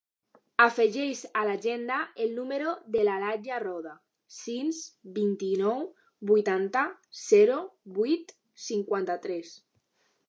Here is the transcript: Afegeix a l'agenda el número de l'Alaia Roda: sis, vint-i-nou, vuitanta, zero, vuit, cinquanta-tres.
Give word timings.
Afegeix 0.63 1.19
a 1.41 1.43
l'agenda 1.47 1.97
el 2.25 2.31
número 2.37 2.71
de 2.95 3.03
l'Alaia 3.09 3.59
Roda: 3.65 3.93
sis, 4.37 4.81
vint-i-nou, 5.19 5.85
vuitanta, 6.33 6.85
zero, 7.27 7.59
vuit, 8.01 8.35
cinquanta-tres. 8.71 9.55